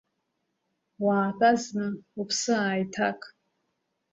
[1.03, 1.87] Уаатәа зны,
[2.19, 3.21] уԥсы ааиҭак.